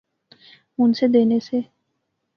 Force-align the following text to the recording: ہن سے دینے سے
ہن 0.77 0.89
سے 0.97 1.07
دینے 1.13 1.39
سے 1.49 1.59